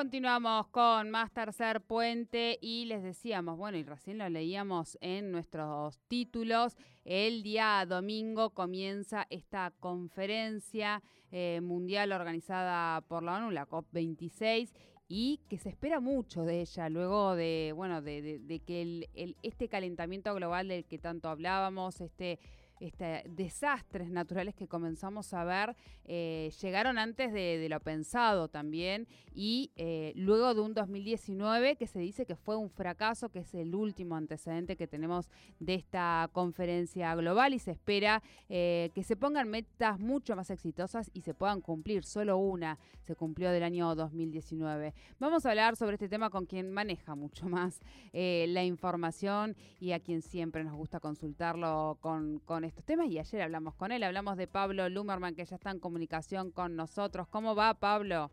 Continuamos 0.00 0.68
con 0.68 1.10
más 1.10 1.30
tercer 1.30 1.82
puente 1.82 2.58
y 2.62 2.86
les 2.86 3.02
decíamos, 3.02 3.58
bueno, 3.58 3.76
y 3.76 3.82
recién 3.82 4.16
lo 4.16 4.26
leíamos 4.30 4.96
en 5.02 5.30
nuestros 5.30 6.00
títulos, 6.08 6.74
el 7.04 7.42
día 7.42 7.84
domingo 7.86 8.48
comienza 8.54 9.26
esta 9.28 9.74
conferencia 9.78 11.02
eh, 11.30 11.60
mundial 11.62 12.12
organizada 12.12 13.02
por 13.02 13.22
la 13.22 13.34
ONU, 13.34 13.50
la 13.50 13.68
COP26, 13.68 14.72
y 15.06 15.42
que 15.50 15.58
se 15.58 15.68
espera 15.68 16.00
mucho 16.00 16.44
de 16.44 16.62
ella 16.62 16.88
luego 16.88 17.36
de, 17.36 17.74
bueno, 17.76 18.00
de, 18.00 18.62
que 18.66 19.36
este 19.42 19.68
calentamiento 19.68 20.34
global 20.34 20.68
del 20.68 20.86
que 20.86 20.98
tanto 20.98 21.28
hablábamos, 21.28 22.00
este 22.00 22.38
este, 22.80 23.24
desastres 23.28 24.10
naturales 24.10 24.54
que 24.54 24.66
comenzamos 24.66 25.32
a 25.34 25.44
ver 25.44 25.76
eh, 26.12 26.50
llegaron 26.60 26.98
antes 26.98 27.32
de, 27.32 27.68
lo 27.68 27.78
pensado 27.78 28.48
también 28.48 29.06
y 29.32 29.70
eh, 29.76 30.12
luego 30.16 30.54
de 30.54 30.60
un 30.60 30.74
2019 30.74 31.76
que 31.76 31.86
se 31.86 32.00
dice 32.00 32.26
que 32.26 32.34
fue 32.34 32.56
un 32.56 32.68
fracaso, 32.68 33.28
que 33.28 33.40
es 33.40 33.54
el 33.54 33.74
último 33.74 34.16
antecedente 34.16 34.76
que 34.76 34.88
tenemos 34.88 35.30
de 35.60 35.74
esta 35.74 36.28
conferencia 36.32 37.14
global 37.14 37.54
y 37.54 37.58
se 37.58 37.70
espera 37.70 38.22
eh, 38.48 38.90
que 38.94 39.04
se 39.04 39.14
pongan 39.14 39.48
metas 39.48 40.00
mucho 40.00 40.34
más 40.34 40.50
exitosas 40.50 41.10
y 41.12 41.20
se 41.20 41.34
puedan 41.34 41.60
cumplir. 41.60 42.04
Solo 42.04 42.38
una 42.38 42.78
se 43.02 43.14
cumplió 43.14 43.50
del 43.52 43.62
año 43.62 43.94
2019. 43.94 44.94
Vamos 45.20 45.46
a 45.46 45.50
hablar 45.50 45.76
sobre 45.76 45.94
este 45.94 46.08
tema 46.08 46.30
con 46.30 46.46
quien 46.46 46.72
maneja 46.72 47.14
mucho 47.14 47.48
más 47.48 47.80
la 48.12 48.64
información 48.64 49.54
y 49.78 49.92
a 49.92 50.00
quien 50.00 50.22
siempre 50.22 50.64
nos 50.64 50.74
gusta 50.74 50.98
consultarlo 50.98 51.98
con, 52.00 52.40
con 52.40 52.64
estos 52.70 52.84
temas 52.84 53.08
y 53.08 53.18
ayer 53.18 53.42
hablamos 53.42 53.74
con 53.74 53.90
él, 53.90 54.02
hablamos 54.04 54.36
de 54.36 54.46
Pablo 54.46 54.88
Lumerman 54.88 55.34
que 55.34 55.44
ya 55.44 55.56
está 55.56 55.70
en 55.72 55.80
comunicación 55.80 56.52
con 56.52 56.76
nosotros. 56.76 57.26
¿Cómo 57.28 57.56
va 57.56 57.74
Pablo? 57.74 58.30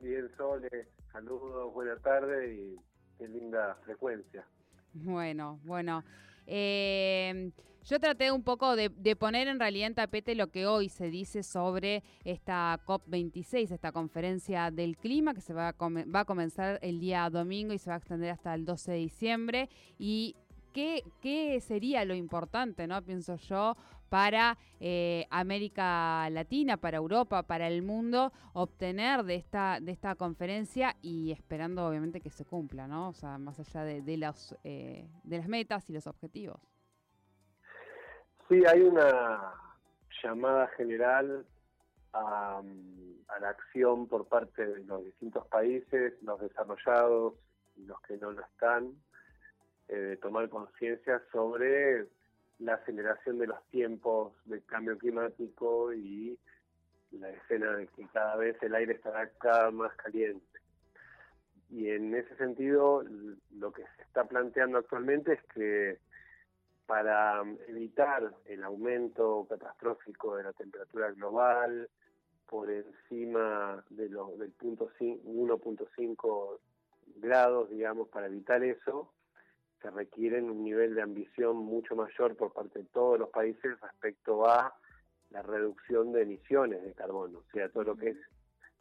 Bien, 0.00 0.26
Sole, 0.36 0.88
saludos, 1.12 1.72
buenas 1.74 2.00
tardes 2.00 2.58
y 2.58 2.76
qué 3.18 3.28
linda 3.28 3.76
frecuencia. 3.84 4.46
Bueno, 4.94 5.60
bueno. 5.64 6.02
Eh, 6.46 7.52
yo 7.84 8.00
traté 8.00 8.32
un 8.32 8.42
poco 8.42 8.74
de, 8.74 8.90
poner 9.16 9.48
en 9.48 9.58
realidad 9.58 9.88
en 9.88 9.94
tapete 9.94 10.34
lo 10.34 10.46
que 10.46 10.66
hoy 10.66 10.88
se 10.88 11.10
dice 11.10 11.42
sobre 11.42 12.02
esta 12.24 12.80
COP26, 12.86 13.70
esta 13.70 13.92
conferencia 13.92 14.70
del 14.70 14.96
clima 14.96 15.34
que 15.34 15.42
se 15.42 15.52
va 15.52 15.68
a, 15.68 15.74
va 15.78 16.20
a 16.20 16.24
comenzar 16.24 16.78
el 16.80 17.00
día 17.00 17.28
domingo 17.28 17.74
y 17.74 17.78
se 17.78 17.90
va 17.90 17.96
a 17.96 17.98
extender 17.98 18.30
hasta 18.30 18.54
el 18.54 18.64
12 18.64 18.92
de 18.92 18.98
diciembre. 18.98 19.68
Y 19.98 20.36
¿Qué, 20.72 21.60
sería 21.60 22.04
lo 22.04 22.14
importante, 22.14 22.86
no 22.86 23.02
pienso 23.02 23.36
yo, 23.36 23.76
para 24.08 24.56
eh, 24.80 25.26
América 25.30 26.28
Latina, 26.30 26.76
para 26.76 26.96
Europa, 26.96 27.42
para 27.42 27.68
el 27.68 27.82
mundo, 27.82 28.32
obtener 28.54 29.24
de 29.24 29.34
esta, 29.34 29.78
de 29.80 29.92
esta 29.92 30.14
conferencia 30.14 30.96
y 31.02 31.32
esperando 31.32 31.86
obviamente 31.86 32.20
que 32.20 32.30
se 32.30 32.44
cumpla, 32.44 32.86
¿no? 32.86 33.08
O 33.08 33.12
sea, 33.12 33.38
más 33.38 33.58
allá 33.60 33.84
de, 33.84 34.16
los, 34.16 34.56
eh, 34.64 35.06
de 35.24 35.38
las 35.38 35.48
metas 35.48 35.88
y 35.90 35.92
los 35.92 36.06
objetivos. 36.06 36.60
Sí, 38.48 38.62
hay 38.66 38.80
una 38.80 39.52
llamada 40.22 40.68
general 40.68 41.44
a, 42.14 42.62
a 43.28 43.40
la 43.40 43.48
acción 43.50 44.06
por 44.06 44.26
parte 44.26 44.66
de 44.66 44.84
los 44.84 45.04
distintos 45.04 45.46
países, 45.48 46.14
los 46.22 46.40
desarrollados 46.40 47.34
y 47.76 47.84
los 47.84 48.00
que 48.02 48.16
no 48.16 48.32
lo 48.32 48.42
están, 48.42 48.94
eh, 49.88 50.18
tomar 50.20 50.48
conciencia 50.48 51.22
sobre 51.32 52.06
la 52.58 52.74
aceleración 52.74 53.38
de 53.38 53.46
los 53.46 53.62
tiempos 53.70 54.32
del 54.44 54.64
cambio 54.64 54.98
climático 54.98 55.92
y 55.92 56.38
la 57.12 57.30
escena 57.30 57.76
de 57.76 57.86
que 57.88 58.06
cada 58.12 58.36
vez 58.36 58.56
el 58.62 58.74
aire 58.74 58.94
estará 58.94 59.30
cada 59.38 59.70
más 59.70 59.94
caliente. 59.96 60.44
Y 61.70 61.90
en 61.90 62.14
ese 62.14 62.34
sentido, 62.36 63.04
lo 63.52 63.72
que 63.72 63.82
se 63.96 64.02
está 64.02 64.24
planteando 64.24 64.78
actualmente 64.78 65.34
es 65.34 65.42
que 65.54 65.98
para 66.86 67.42
evitar 67.66 68.32
el 68.46 68.64
aumento 68.64 69.46
catastrófico 69.48 70.36
de 70.36 70.44
la 70.44 70.52
temperatura 70.54 71.10
global 71.12 71.88
por 72.46 72.70
encima 72.70 73.84
de 73.90 74.08
lo, 74.08 74.36
del 74.38 74.50
punto 74.52 74.90
1.5 74.98 76.58
grados, 77.16 77.68
digamos, 77.68 78.08
para 78.08 78.26
evitar 78.26 78.64
eso, 78.64 79.12
se 79.80 79.90
requieren 79.90 80.50
un 80.50 80.64
nivel 80.64 80.94
de 80.94 81.02
ambición 81.02 81.56
mucho 81.56 81.94
mayor 81.94 82.36
por 82.36 82.52
parte 82.52 82.80
de 82.80 82.84
todos 82.86 83.18
los 83.18 83.30
países 83.30 83.80
respecto 83.80 84.48
a 84.48 84.74
la 85.30 85.42
reducción 85.42 86.12
de 86.12 86.22
emisiones 86.22 86.82
de 86.82 86.94
carbono, 86.94 87.38
o 87.38 87.44
sea, 87.52 87.68
todo 87.68 87.84
lo 87.84 87.96
que 87.96 88.10
es 88.10 88.16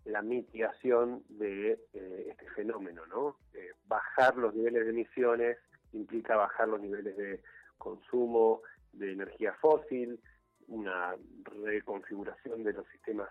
la 0.05 0.21
mitigación 0.21 1.23
de 1.27 1.73
eh, 1.93 2.27
este 2.29 2.49
fenómeno, 2.51 3.05
¿no? 3.07 3.37
Eh, 3.53 3.71
bajar 3.87 4.37
los 4.37 4.55
niveles 4.55 4.85
de 4.85 4.91
emisiones 4.91 5.57
implica 5.91 6.37
bajar 6.37 6.69
los 6.69 6.79
niveles 6.79 7.17
de 7.17 7.41
consumo 7.77 8.61
de 8.93 9.11
energía 9.11 9.53
fósil, 9.53 10.19
una 10.67 11.15
reconfiguración 11.63 12.63
de 12.63 12.73
los 12.73 12.87
sistemas 12.87 13.29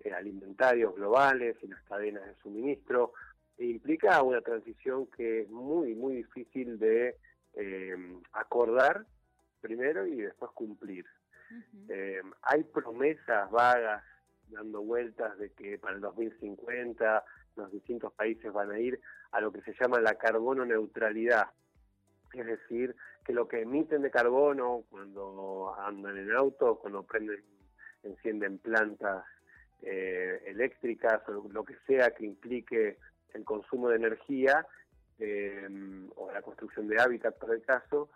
eh, 0.00 0.12
alimentarios 0.12 0.94
globales 0.94 1.56
y 1.62 1.68
las 1.68 1.82
cadenas 1.82 2.24
de 2.24 2.34
suministro, 2.36 3.12
implica 3.58 4.22
una 4.22 4.40
transición 4.40 5.06
que 5.06 5.42
es 5.42 5.50
muy, 5.50 5.94
muy 5.94 6.16
difícil 6.16 6.78
de 6.78 7.16
eh, 7.54 7.96
acordar 8.32 9.04
primero 9.60 10.06
y 10.06 10.16
después 10.16 10.50
cumplir. 10.52 11.06
Eh, 11.88 12.22
hay 12.42 12.64
promesas 12.64 13.50
vagas 13.50 14.02
dando 14.48 14.82
vueltas 14.82 15.36
de 15.38 15.50
que 15.52 15.78
para 15.78 15.94
el 15.94 16.00
2050 16.00 17.24
los 17.56 17.70
distintos 17.70 18.12
países 18.14 18.52
van 18.52 18.70
a 18.70 18.78
ir 18.78 19.00
a 19.32 19.40
lo 19.40 19.52
que 19.52 19.62
se 19.62 19.74
llama 19.78 20.00
la 20.00 20.14
carbono 20.14 20.64
neutralidad. 20.64 21.46
Es 22.32 22.46
decir, 22.46 22.96
que 23.24 23.32
lo 23.32 23.46
que 23.46 23.62
emiten 23.62 24.02
de 24.02 24.10
carbono 24.10 24.84
cuando 24.90 25.74
andan 25.78 26.16
en 26.16 26.32
auto, 26.32 26.78
cuando 26.78 27.02
prenden, 27.02 27.42
encienden 28.02 28.58
plantas 28.58 29.24
eh, 29.82 30.42
eléctricas 30.46 31.26
o 31.28 31.48
lo 31.48 31.64
que 31.64 31.76
sea 31.86 32.12
que 32.12 32.24
implique 32.24 32.98
el 33.34 33.44
consumo 33.44 33.88
de 33.88 33.96
energía 33.96 34.66
eh, 35.18 35.68
o 36.16 36.30
la 36.32 36.42
construcción 36.42 36.88
de 36.88 37.00
hábitat, 37.00 37.38
por 37.38 37.54
el 37.54 37.62
caso, 37.62 38.10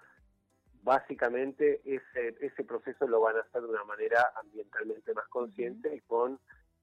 básicamente 0.83 1.81
ese, 1.85 2.37
ese 2.41 2.65
proceso 2.65 3.07
lo 3.07 3.21
van 3.21 3.37
a 3.37 3.41
hacer 3.41 3.63
de 3.63 3.69
una 3.69 3.85
manera 3.85 4.33
ambientalmente 4.37 5.13
más 5.15 5.27
consciente 5.29 5.95
y 5.95 6.01
con 6.01 6.39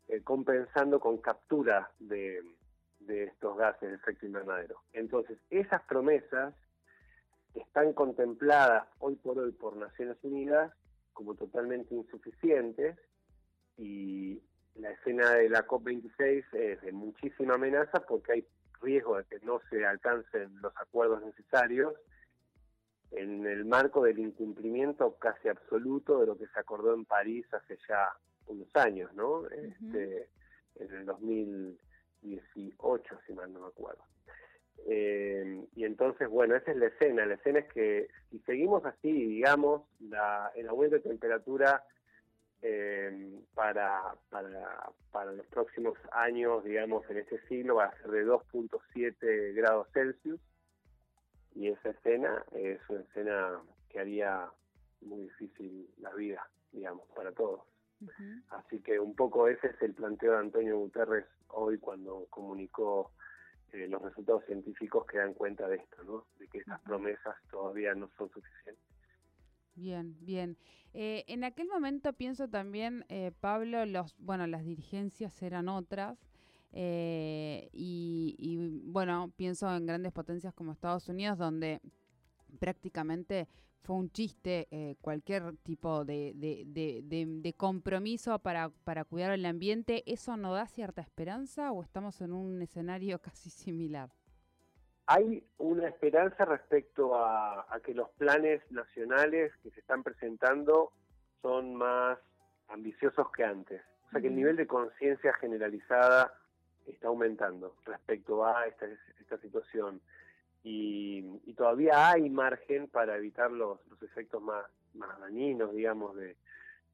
eh, 0.10 0.22
compensando 0.22 1.00
con 1.00 1.20
captura 1.20 1.90
de, 2.00 2.42
de 3.00 3.24
estos 3.24 3.58
gases 3.58 3.90
de 3.90 3.96
efecto 3.96 4.26
invernadero. 4.26 4.82
Entonces, 4.92 5.38
esas 5.50 5.82
promesas 5.84 6.54
están 7.54 7.94
contempladas 7.94 8.88
hoy 9.00 9.16
por 9.16 9.40
hoy 9.40 9.52
por 9.52 9.78
Naciones 9.78 10.18
Unidas 10.24 10.74
como 11.14 11.36
totalmente 11.36 11.96
insuficientes 11.96 12.98
y 13.78 14.42
la 14.76 14.92
escena 14.92 15.34
de 15.36 15.50
la 15.50 15.68
COP26 15.68 16.46
es 16.54 16.82
de 16.82 16.92
muchísima 16.92 17.56
amenaza 17.56 18.00
porque 18.08 18.34
hay 18.34 18.46
riesgo 18.82 19.18
de 19.18 19.26
que 19.26 19.40
no 19.46 19.62
se 19.70 19.86
alcancen 19.86 20.60
los 20.62 20.74
acuerdos 20.78 21.24
necesarios 21.24 21.94
en 23.12 23.46
el 23.46 23.66
marco 23.66 24.04
del 24.04 24.20
incumplimiento 24.20 25.18
casi 25.20 25.48
absoluto 25.48 26.20
de 26.20 26.28
lo 26.28 26.38
que 26.38 26.48
se 26.48 26.60
acordó 26.60 26.94
en 26.94 27.06
París 27.06 27.46
hace 27.54 27.78
ya 27.88 28.10
unos 28.48 28.68
años, 28.76 29.14
¿no? 29.14 29.48
este, 29.48 30.28
en 30.76 30.92
el 30.92 31.06
2018, 31.06 33.20
si 33.26 33.34
mal 33.34 33.54
no 33.54 33.62
me 33.62 33.68
acuerdo. 33.68 34.04
Eh, 34.88 35.66
y 35.76 35.86
entonces, 35.86 36.28
bueno, 36.28 36.56
esa 36.56 36.72
es 36.72 36.78
la 36.78 36.88
escena. 36.88 37.26
La 37.26 37.36
escena 37.36 37.60
es 37.60 37.72
que 37.72 38.08
si 38.30 38.40
seguimos 38.40 38.84
así, 38.86 39.12
digamos, 39.12 39.84
la, 40.00 40.52
el 40.56 40.68
aumento 40.68 40.96
de 40.96 41.04
temperatura 41.04 41.86
eh, 42.64 43.40
para, 43.54 44.16
para, 44.30 44.90
para 45.12 45.32
los 45.32 45.46
próximos 45.48 45.98
años, 46.12 46.64
digamos, 46.64 47.08
en 47.10 47.18
este 47.18 47.40
siglo 47.48 47.76
va 47.76 47.86
a 47.86 47.98
ser 47.98 48.12
de 48.12 48.26
2.7 48.26 49.54
grados 49.54 49.88
Celsius 49.94 50.42
y 51.54 51.68
esa 51.68 51.90
escena 51.90 52.44
es 52.54 52.80
una 52.90 53.02
escena 53.02 53.62
que 53.90 54.00
haría 54.00 54.50
muy 55.02 55.24
difícil 55.24 55.88
la 56.00 56.12
vida 56.14 56.44
digamos, 56.74 57.08
para 57.16 57.32
todos. 57.32 57.62
Así 58.50 58.82
que 58.82 59.00
un 59.00 59.16
poco 59.16 59.48
ese 59.48 59.68
es 59.68 59.82
el 59.82 59.94
planteo 59.94 60.34
de 60.34 60.40
Antonio 60.40 60.78
Guterres 60.78 61.26
hoy 61.50 61.78
cuando 61.78 62.26
comunicó 62.30 63.12
eh, 63.72 63.88
los 63.88 64.02
resultados 64.02 64.44
científicos 64.46 65.06
que 65.06 65.20
dan 65.20 65.34
cuenta 65.34 65.68
de 65.70 65.78
esto, 65.78 66.04
¿no? 66.04 66.26
De 66.38 66.48
que 66.50 66.58
esas 66.58 66.82
promesas 66.82 67.36
todavía 67.50 67.96
no 67.96 68.10
son 68.18 68.30
suficientes. 68.30 68.84
Bien, 69.76 70.16
bien. 70.22 70.58
Eh, 70.94 71.24
en 71.28 71.44
aquel 71.44 71.68
momento 71.68 72.14
pienso 72.14 72.48
también, 72.48 73.06
eh, 73.10 73.32
Pablo, 73.40 73.86
los, 73.86 74.16
bueno, 74.20 74.46
las 74.48 74.64
dirigencias 74.64 75.42
eran 75.42 75.68
otras. 75.70 76.18
y, 76.72 78.36
y, 78.40 78.58
bueno, 78.86 79.32
pienso 79.36 79.74
en 79.76 79.86
grandes 79.86 80.12
potencias 80.12 80.54
como 80.54 80.72
Estados 80.72 81.08
Unidos, 81.10 81.38
donde 81.38 81.82
prácticamente 82.60 83.48
fue 83.84 83.98
un 83.98 84.10
chiste 84.12 84.68
eh, 84.72 84.96
cualquier 85.02 85.58
tipo 85.58 86.06
de, 86.06 86.34
de, 86.36 87.54
compromiso 87.58 88.40
para, 88.40 88.70
para 88.70 89.04
cuidar 89.04 89.32
el 89.32 89.46
ambiente, 89.46 90.04
¿eso 90.12 90.38
no 90.38 90.54
da 90.54 90.68
cierta 90.68 91.02
esperanza 91.02 91.72
o 91.72 91.84
estamos 91.84 92.22
en 92.22 92.34
un 92.34 92.62
escenario 92.62 93.20
casi 93.22 93.50
similar? 93.50 94.10
Hay 95.06 95.44
una 95.58 95.88
esperanza 95.88 96.46
respecto 96.46 97.16
a, 97.16 97.66
que 97.84 97.94
los 97.94 98.10
planes 98.12 98.62
nacionales 98.72 99.52
que 99.62 99.72
se 99.72 99.82
están 99.82 100.04
presentando 100.04 100.94
son 101.42 101.76
más 101.76 102.18
ambiciosos 102.70 103.30
que 103.32 103.44
antes. 103.44 103.82
O 104.08 104.12
sea 104.12 104.22
que 104.22 104.28
el 104.28 104.36
nivel 104.36 104.56
de 104.56 104.68
conciencia 104.68 105.34
generalizada 105.34 106.34
está 106.86 107.10
aumentando 107.10 107.76
respecto 107.86 108.46
a 108.46 108.66
esta, 108.68 108.86
esta 109.20 109.38
situación. 109.40 110.00
Y, 110.64 111.22
todavía 111.58 112.10
hay 112.10 112.30
margen 112.30 112.88
para 112.88 113.16
evitar 113.18 113.52
los, 113.52 113.86
los 113.90 114.02
efectos 114.02 114.42
más, 114.42 114.66
más 114.94 115.20
dañinos, 115.20 115.74
digamos, 115.74 116.16
de, 116.16 116.36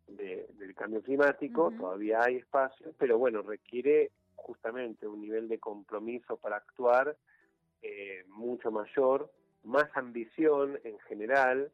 del 0.07 0.73
cambio 0.75 1.01
climático, 1.01 1.71
todavía 1.77 2.21
hay 2.23 2.38
espacio, 2.38 2.94
pero 2.97 3.17
bueno, 3.17 3.41
requiere 3.41 4.11
justamente 4.35 5.07
un 5.07 5.21
nivel 5.21 5.47
de 5.47 5.59
compromiso 5.59 6.38
para 6.38 6.57
actuar 6.57 7.15
eh, 7.81 8.23
mucho 8.27 8.71
mayor, 8.71 9.31
más 9.63 9.89
ambición 9.95 10.79
en 10.83 10.99
general, 10.99 11.71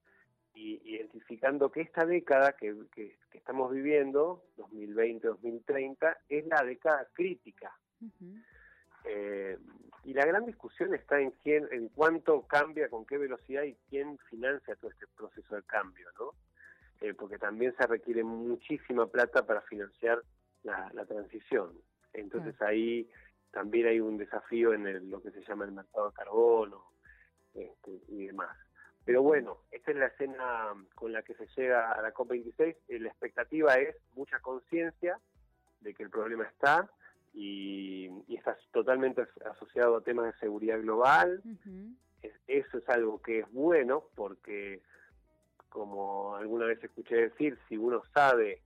y 0.54 0.82
identificando 0.86 1.70
que 1.72 1.82
esta 1.82 2.06
década 2.06 2.54
que, 2.54 2.74
que, 2.94 3.18
estamos 3.34 3.72
viviendo, 3.72 4.44
2020-2030, 4.58 6.18
es 6.30 6.48
la 6.48 6.64
década 6.64 7.08
crítica. 7.14 7.78
Eh, 9.04 9.58
y 10.04 10.14
la 10.14 10.26
gran 10.26 10.46
discusión 10.46 10.94
está 10.94 11.20
en 11.20 11.32
quién, 11.44 11.68
en 11.72 11.90
cuánto 11.90 12.44
cambia, 12.48 12.90
con 12.90 13.06
qué 13.06 13.18
velocidad 13.18 13.64
y 13.64 13.76
quién 13.90 14.18
financia 14.30 14.76
todo 14.76 14.92
este 14.92 15.08
proceso 15.16 15.56
de 15.56 15.64
cambio, 15.64 16.08
¿no? 16.20 16.32
Eh, 17.02 17.14
porque 17.14 17.38
también 17.38 17.76
se 17.78 17.86
requiere 17.86 18.24
muchísima 18.24 19.08
plata 19.08 19.46
para 19.46 19.62
financiar 19.62 20.22
la, 20.64 21.06
transición. 21.06 21.72
Entonces 22.14 22.60
ahí 22.62 23.08
también 23.56 23.88
hay 23.88 24.02
un 24.02 24.18
desafío 24.18 24.74
en 24.74 25.10
lo 25.10 25.22
que 25.22 25.32
se 25.32 25.42
llama 25.46 25.64
el 25.64 25.72
mercado 25.72 26.10
de 26.10 26.14
carbono 26.14 26.92
este, 27.54 28.02
y 28.10 28.26
demás. 28.26 28.54
Pero 29.06 29.24
bueno, 29.24 29.60
esta 29.72 29.92
es 29.92 29.98
la 29.98 30.08
escena 30.08 30.74
con 30.94 31.14
la 31.14 31.24
que 31.24 31.36
se 31.36 31.48
llega 31.56 31.94
a 31.94 32.02
la 32.02 32.14
COP26. 32.14 32.76
Eh, 32.90 33.00
la 33.00 33.08
expectativa 33.08 33.76
es 33.76 33.96
mucha 34.14 34.42
conciencia 34.42 35.18
de 35.80 35.94
que 35.94 36.04
el 36.04 36.10
problema 36.10 36.44
está, 36.44 36.90
y, 37.34 38.10
y 38.28 38.36
está 38.36 38.58
totalmente 38.74 39.26
asociado 39.50 39.96
a 39.96 40.02
temas 40.02 40.26
de 40.34 40.40
seguridad 40.40 40.82
global. 40.82 41.42
eso 42.48 42.78
es 42.78 42.90
algo 42.90 43.22
que 43.22 43.40
es 43.40 43.52
bueno 43.54 44.04
porque, 44.16 44.82
como 45.70 46.36
alguna 46.36 46.66
vez 46.66 46.84
escuché 46.84 47.16
decir, 47.16 47.58
si 47.70 47.78
uno 47.78 48.04
sabe, 48.14 48.62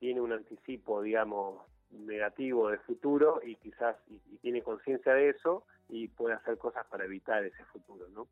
tiene 0.00 0.20
un 0.20 0.32
anticipo, 0.32 1.00
digamos, 1.00 1.62
negativo 2.04 2.70
de 2.70 2.78
futuro 2.78 3.40
y 3.44 3.56
quizás 3.56 3.96
y, 4.08 4.18
tiene 4.38 4.62
conciencia 4.62 5.14
de 5.14 5.30
eso 5.30 5.64
y 5.88 6.08
puede 6.08 6.34
hacer 6.34 6.58
cosas 6.58 6.86
para 6.86 7.04
evitar 7.04 7.44
ese 7.44 7.64
futuro, 7.64 8.08
¿no? 8.08 8.28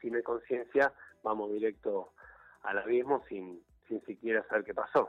Si 0.00 0.10
no 0.10 0.16
hay 0.16 0.24
conciencia, 0.24 0.92
vamos 1.22 1.52
directo 1.52 2.12
al 2.62 2.78
abismo 2.78 3.22
sin, 3.28 3.62
sin 3.86 4.04
siquiera 4.04 4.44
saber 4.48 4.64
qué 4.64 4.74
pasó. 4.74 5.08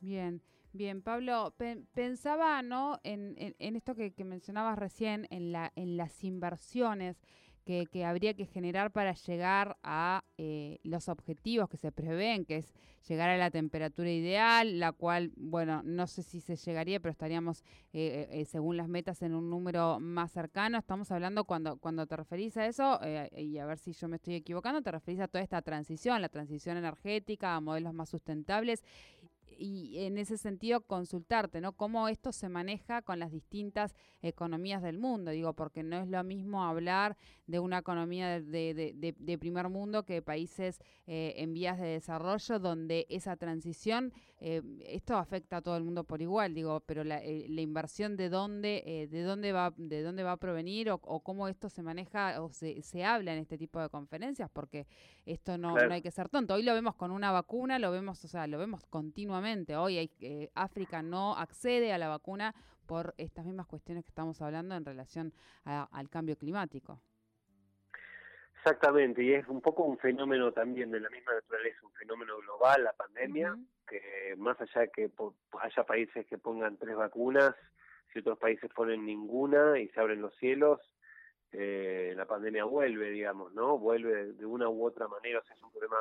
Bien. 0.00 0.42
Bien, 0.72 1.02
Pablo, 1.02 1.52
pensaba 1.94 2.62
¿no? 2.62 3.00
En, 3.02 3.34
en, 3.36 3.76
esto 3.76 3.96
que, 3.96 4.14
mencionabas 4.24 4.78
recién, 4.78 5.26
en, 5.30 5.50
la, 5.50 5.72
en 5.74 5.96
las 5.96 6.22
inversiones 6.22 7.20
que, 7.64 7.86
que 7.86 8.04
habría 8.04 8.34
que 8.34 8.46
generar 8.46 8.90
para 8.90 9.14
llegar 9.14 9.76
a 9.82 10.24
eh, 10.38 10.78
los 10.82 11.08
objetivos 11.08 11.68
que 11.68 11.76
se 11.76 11.92
prevén, 11.92 12.44
que 12.44 12.56
es 12.56 12.72
llegar 13.08 13.30
a 13.30 13.36
la 13.36 13.50
temperatura 13.50 14.10
ideal, 14.10 14.78
la 14.78 14.92
cual, 14.92 15.32
bueno, 15.36 15.82
no 15.84 16.06
sé 16.06 16.22
si 16.22 16.40
se 16.40 16.56
llegaría, 16.56 17.00
pero 17.00 17.12
estaríamos, 17.12 17.64
eh, 17.92 18.28
eh, 18.30 18.44
según 18.44 18.76
las 18.76 18.88
metas, 18.88 19.22
en 19.22 19.34
un 19.34 19.50
número 19.50 20.00
más 20.00 20.32
cercano. 20.32 20.78
Estamos 20.78 21.10
hablando 21.10 21.44
cuando, 21.44 21.76
cuando 21.78 22.06
te 22.06 22.16
referís 22.16 22.56
a 22.56 22.66
eso, 22.66 23.00
y 23.36 23.58
a 23.58 23.66
ver 23.66 23.78
si 23.78 23.92
yo 23.92 24.08
me 24.08 24.16
estoy 24.16 24.34
equivocando, 24.34 24.82
te 24.82 24.90
referís 24.90 25.20
a 25.20 25.28
toda 25.28 25.42
esta 25.42 25.62
transición, 25.62 26.20
la 26.20 26.28
transición 26.28 26.76
energética, 26.76 27.54
a 27.54 27.60
modelos 27.60 27.94
más 27.94 28.08
sustentables 28.08 28.82
y 29.60 30.04
en 30.04 30.16
ese 30.16 30.38
sentido 30.38 30.80
consultarte, 30.80 31.60
¿no? 31.60 31.72
Cómo 31.72 32.08
esto 32.08 32.32
se 32.32 32.48
maneja 32.48 33.02
con 33.02 33.18
las 33.18 33.30
distintas 33.30 33.94
economías 34.22 34.82
del 34.82 34.98
mundo, 34.98 35.30
digo, 35.32 35.52
porque 35.52 35.82
no 35.82 35.98
es 35.98 36.08
lo 36.08 36.24
mismo 36.24 36.64
hablar 36.64 37.16
de 37.46 37.58
una 37.58 37.78
economía 37.78 38.40
de, 38.40 39.38
primer 39.38 39.68
mundo 39.68 40.04
que 40.04 40.22
países 40.22 40.80
eh, 41.06 41.34
en 41.36 41.52
vías 41.52 41.78
de 41.78 41.88
desarrollo 41.88 42.58
donde 42.58 43.06
esa 43.10 43.36
transición, 43.36 44.12
eh, 44.38 44.62
esto 44.86 45.16
afecta 45.16 45.58
a 45.58 45.62
todo 45.62 45.76
el 45.76 45.84
mundo 45.84 46.04
por 46.04 46.22
igual, 46.22 46.54
digo, 46.54 46.80
pero 46.80 47.04
la, 47.04 47.22
eh, 47.22 47.46
inversión 47.48 48.16
de 48.16 48.30
dónde, 48.30 49.08
de 49.10 49.22
dónde 49.22 49.52
va, 49.52 49.74
de 49.76 50.02
dónde 50.02 50.22
va 50.22 50.32
a 50.32 50.36
provenir 50.38 50.90
o, 50.90 50.98
cómo 50.98 51.48
esto 51.48 51.68
se 51.68 51.82
maneja 51.82 52.40
o 52.40 52.50
se, 52.50 52.80
se, 52.82 53.04
habla 53.04 53.34
en 53.34 53.40
este 53.40 53.58
tipo 53.58 53.80
de 53.80 53.90
conferencias, 53.90 54.48
porque 54.50 54.86
esto 55.26 55.58
no, 55.58 55.74
no 55.74 55.92
hay 55.92 56.00
que 56.00 56.10
ser 56.10 56.30
tonto. 56.30 56.54
Hoy 56.54 56.62
lo 56.62 56.72
vemos 56.72 56.94
con 56.94 57.10
una 57.10 57.30
vacuna, 57.30 57.78
lo 57.78 57.90
vemos, 57.90 58.24
o 58.24 58.28
sea, 58.28 58.46
lo 58.46 58.58
vemos 58.58 58.86
continuamente 58.86 59.49
Hoy 59.76 59.98
hay, 59.98 60.10
eh, 60.20 60.50
África 60.54 61.02
no 61.02 61.34
accede 61.34 61.92
a 61.92 61.98
la 61.98 62.08
vacuna 62.08 62.54
por 62.86 63.14
estas 63.18 63.44
mismas 63.44 63.66
cuestiones 63.66 64.04
que 64.04 64.10
estamos 64.10 64.40
hablando 64.40 64.74
en 64.76 64.84
relación 64.84 65.32
al 65.64 66.08
cambio 66.08 66.36
climático. 66.36 67.00
Exactamente, 68.56 69.22
y 69.22 69.32
es 69.32 69.48
un 69.48 69.60
poco 69.60 69.84
un 69.84 69.98
fenómeno 69.98 70.52
también 70.52 70.90
de 70.90 71.00
la 71.00 71.08
misma 71.08 71.32
naturaleza, 71.32 71.78
un 71.82 71.92
fenómeno 71.94 72.36
global, 72.38 72.84
la 72.84 72.92
pandemia, 72.92 73.56
que 73.88 74.34
más 74.36 74.60
allá 74.60 74.82
de 74.82 74.90
que 74.90 75.10
haya 75.60 75.84
países 75.84 76.26
que 76.26 76.38
pongan 76.38 76.76
tres 76.76 76.94
vacunas, 76.94 77.54
si 78.12 78.18
otros 78.20 78.38
países 78.38 78.70
ponen 78.72 79.04
ninguna 79.04 79.78
y 79.78 79.88
se 79.88 80.00
abren 80.00 80.20
los 80.20 80.34
cielos, 80.36 80.80
eh, 81.52 82.12
la 82.16 82.26
pandemia 82.26 82.64
vuelve, 82.64 83.10
digamos, 83.10 83.52
¿no? 83.54 83.78
Vuelve 83.78 84.32
de 84.32 84.46
una 84.46 84.68
u 84.68 84.84
otra 84.84 85.08
manera, 85.08 85.40
o 85.40 85.44
sea, 85.44 85.56
es 85.56 85.62
un 85.62 85.72
problema 85.72 85.98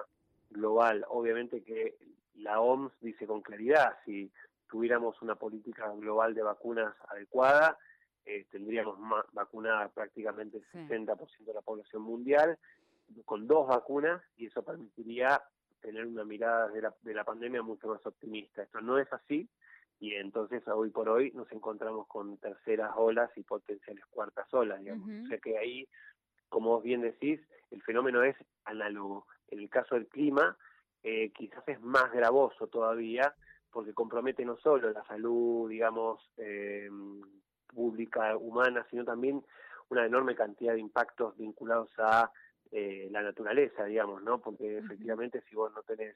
global. 0.50 1.06
Obviamente 1.10 1.63
que 1.63 1.96
la 2.39 2.60
OMS 2.62 2.91
dice 3.01 3.27
con 3.27 3.41
claridad, 3.41 3.98
si 4.05 4.31
tuviéramos 4.69 5.22
una 5.22 5.36
política 5.36 5.89
global 5.98 6.34
de 6.34 6.43
vacunas 6.43 6.93
adecuada, 7.10 7.77
eh, 8.25 8.46
tendríamos 8.51 8.98
vacunada 9.34 9.89
prácticamente 9.89 10.58
el 10.58 10.88
60% 10.88 11.46
de 11.46 11.53
la 11.53 11.62
población 11.62 12.03
mundial 12.03 12.58
con 13.25 13.48
dos 13.48 13.67
vacunas 13.67 14.22
y 14.38 14.48
eso 14.48 14.63
permitiría 14.63 15.41
tener 15.81 16.05
una 16.05 16.24
mirada 16.24 16.67
de 16.67 16.81
la, 16.81 16.93
de 17.01 17.13
la 17.13 17.24
pandemia 17.24 17.63
mucho 17.63 17.88
más 17.88 18.05
optimista. 18.05 18.62
Esto 18.62 18.81
no 18.81 19.00
es 19.00 19.12
así 19.12 19.48
y 20.00 20.13
entonces 20.13 20.65
hoy 20.67 20.89
por 20.91 21.10
hoy 21.10 21.31
nos 21.31 21.51
encontramos 21.51 22.08
con 22.08 22.38
terceras 22.38 22.91
olas 22.96 23.29
y 23.36 23.43
potenciales 23.43 24.05
cuartas 24.05 24.53
olas, 24.53 24.79
digamos. 24.79 25.10
O 25.25 25.27
sea 25.27 25.38
que 25.39 25.58
ahí, 25.58 25.88
como 26.48 26.69
vos 26.69 26.84
bien 26.84 27.01
decís, 27.01 27.39
el 27.72 27.81
fenómeno 27.81 28.24
es 28.24 28.36
análogo. 28.65 29.25
En 29.50 29.60
el 29.60 29.69
caso 29.69 29.96
del 29.96 30.08
clima, 30.08 30.58
eh, 31.03 31.32
quizás 31.32 31.68
es 31.68 31.82
más 31.82 32.12
gravoso 32.12 32.68
todavía 32.68 33.34
porque 33.72 33.94
compromete 33.94 34.44
no 34.44 34.58
solo 34.58 34.91
la 34.91 35.03
salud, 35.06 35.70
digamos, 35.70 36.27
eh, 36.38 36.89
pública, 37.68 38.36
humana, 38.36 38.86
sino 38.89 39.06
también 39.06 39.44
una 39.89 40.06
enorme 40.06 40.36
cantidad 40.36 40.74
de 40.74 40.79
impactos 40.79 41.38
vinculados 41.38 41.91
a 42.00 42.32
eh, 42.72 43.08
la 43.12 43.22
naturaleza, 43.22 43.86
digamos, 43.86 44.24
¿no? 44.24 44.39
Porque 44.39 44.79
efectivamente 44.79 45.44
si 45.48 45.56
vos 45.56 45.72
no 45.74 45.84
tenés, 45.84 46.15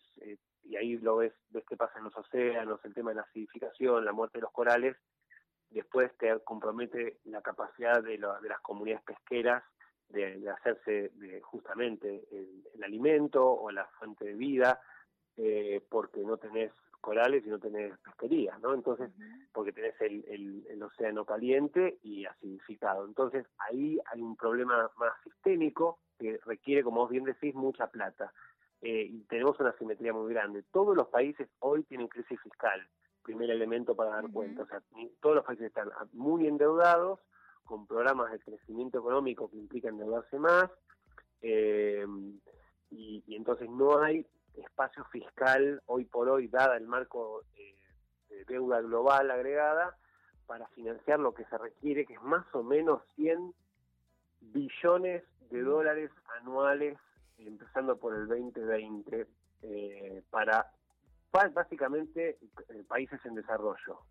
y 0.64 0.76
ahí 0.76 0.98
lo 0.98 1.18
ves, 1.18 1.34
ves 1.50 1.66
que 1.66 1.78
pasa 1.78 2.00
en 2.00 2.06
los 2.06 2.16
océanos, 2.18 2.84
el 2.84 2.94
tema 2.94 3.12
de 3.12 3.18
la 3.18 3.22
acidificación, 3.22 4.04
la 4.04 4.14
muerte 4.14 4.40
de 4.40 4.44
los 4.44 4.52
corales, 4.52 4.98
después 5.70 6.16
te 6.18 6.40
compromete 6.44 7.20
la 7.26 7.42
capacidad 7.42 8.02
de, 8.04 8.18
de 8.18 8.50
las 8.50 8.62
comunidades 8.62 9.04
pesqueras 9.04 9.64
de, 10.14 10.50
hacerse 10.50 11.12
de, 11.16 11.42
justamente 11.42 12.26
el, 12.32 12.84
alimento 12.84 13.46
o 13.46 13.72
la 13.72 13.86
fuente 14.00 14.26
de 14.26 14.34
vida, 14.34 14.82
eh, 15.38 15.82
porque 15.90 16.22
no 16.22 16.38
tenés 16.38 16.72
corales 17.02 17.46
y 17.46 17.50
no 17.50 17.60
tenés 17.60 17.98
pesquería, 18.00 18.58
¿no? 18.60 18.74
Entonces, 18.74 19.10
porque 19.52 19.74
tenés 19.74 20.00
el, 20.02 20.66
el, 20.70 20.84
océano 20.84 21.26
caliente 21.26 21.98
y 22.04 22.26
acidificado. 22.26 23.06
Entonces, 23.06 23.46
ahí 23.58 24.00
hay 24.12 24.22
un 24.22 24.36
problema 24.36 24.90
más 24.98 25.14
sistémico 25.24 26.00
que 26.18 26.40
requiere, 26.46 26.84
como 26.84 27.02
vos 27.02 27.10
bien 27.10 27.26
decís, 27.26 27.54
mucha 27.56 27.88
plata. 27.88 28.32
eh, 28.82 29.08
y 29.10 29.24
tenemos 29.24 29.60
una 29.60 29.74
simetría 29.78 30.14
muy 30.14 30.34
grande. 30.34 30.64
Todos 30.72 30.96
los 30.96 31.08
países 31.08 31.50
hoy 31.60 31.84
tienen 31.84 32.08
crisis 32.08 32.40
fiscal, 32.42 32.86
primer 33.24 33.50
elemento 33.50 33.96
para 33.96 34.12
dar 34.12 34.32
cuenta. 34.32 34.64
O 34.64 34.68
sea, 34.68 34.82
todos 35.22 35.36
los 35.36 35.46
países 35.46 35.68
están 35.68 35.90
muy 36.12 36.48
endeudados, 36.48 37.20
con 37.66 37.88
programas 37.88 38.32
de 38.32 38.40
crecimiento 38.40 39.00
económico 39.00 39.50
que 39.50 39.58
implican 39.58 39.94
endeudarse 39.94 40.38
más, 40.38 40.70
eh, 41.42 42.06
y, 42.92 43.24
entonces 43.36 43.70
no 43.70 44.02
hay 44.02 44.26
espacio 44.56 45.04
fiscal 45.06 45.82
hoy 45.88 46.06
por 46.06 46.30
hoy, 46.30 46.48
dada 46.48 46.78
el 46.78 46.88
marco 46.88 47.44
eh, 47.56 47.76
de 48.30 48.46
deuda 48.46 48.82
global 48.82 49.32
agregada, 49.32 49.98
para 50.46 50.68
financiar 50.70 51.20
lo 51.20 51.34
que 51.34 51.46
se 51.46 51.58
requiere, 51.58 52.06
que 52.06 52.14
es 52.14 52.22
más 52.22 52.46
o 52.54 52.64
menos 52.64 53.02
100 53.16 53.54
billones 54.42 55.24
de 55.50 55.62
dólares 55.62 56.12
anuales, 56.40 56.98
empezando 57.38 57.98
por 57.98 58.14
el 58.16 58.28
2020, 58.28 59.28
eh, 59.64 60.24
para 60.30 60.72
básicamente 61.32 62.38
eh, 62.70 62.84
países 62.88 63.20
en 63.26 63.36
desarrollo, 63.36 64.02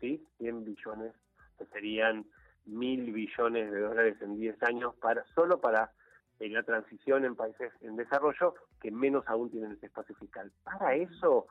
¿sí? 0.00 0.24
100 0.38 0.64
billones, 0.64 1.12
que 1.58 1.66
serían 1.66 2.24
mil 2.68 3.12
billones 3.12 3.70
de 3.70 3.80
dólares 3.80 4.16
en 4.20 4.36
10 4.36 4.62
años, 4.62 4.94
para 4.96 5.24
solo 5.34 5.60
para 5.60 5.92
la 6.38 6.62
transición 6.62 7.24
en 7.24 7.34
países 7.34 7.72
en 7.80 7.96
desarrollo 7.96 8.54
que 8.80 8.90
menos 8.90 9.24
aún 9.26 9.50
tienen 9.50 9.72
ese 9.72 9.86
espacio 9.86 10.14
fiscal. 10.16 10.52
Para 10.62 10.94
eso, 10.94 11.48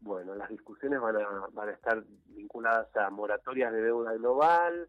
bueno, 0.00 0.34
las 0.34 0.50
discusiones 0.50 1.00
van 1.00 1.16
a, 1.16 1.46
van 1.52 1.68
a 1.70 1.72
estar 1.72 2.02
vinculadas 2.26 2.94
a 2.96 3.10
moratorias 3.10 3.72
de 3.72 3.82
deuda 3.82 4.12
global, 4.14 4.88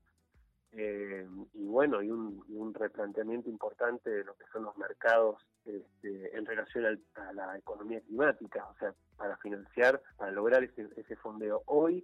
eh, 0.75 1.27
y 1.53 1.65
bueno, 1.67 2.01
y 2.01 2.09
un, 2.09 2.73
replanteamiento 2.73 3.47
importante 3.47 4.09
de 4.09 4.23
lo 4.23 4.35
que 4.35 4.45
son 4.51 4.63
los 4.63 4.75
mercados 4.75 5.37
este, 5.63 6.35
en 6.35 6.45
relación 6.45 6.99
a 7.15 7.33
la 7.33 7.57
economía 7.57 8.01
climática, 8.01 8.65
o 8.67 8.75
sea, 8.79 8.93
para 9.15 9.37
financiar, 9.37 10.01
para 10.17 10.31
lograr 10.31 10.63
ese 10.63 11.15
fondeo. 11.17 11.61
Hoy 11.67 12.03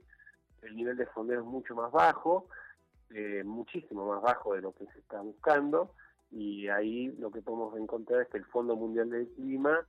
el 0.62 0.75
nivel 0.75 0.98
de 0.98 1.08
fondeo 1.08 1.39
es 1.39 1.46
mucho 1.46 1.74
más 1.74 1.91
bajo, 1.91 2.48
eh, 3.13 3.44
muchísimo 3.44 4.08
más 4.08 4.22
bajo 4.22 4.54
de 4.54 4.62
lo 4.62 4.74
que 4.74 4.86
se 4.88 5.00
está 5.00 5.22
buscando, 5.22 5.94
y 6.32 6.68
ahí 6.68 7.08
lo 7.20 7.32
que 7.32 7.42
podemos 7.42 7.75
encontrar 7.78 8.22
es 8.22 8.28
que 8.30 8.38
el 8.38 8.46
Fondo 8.46 8.75
Mundial 8.75 9.10
del 9.10 9.28
Clima 9.30 9.86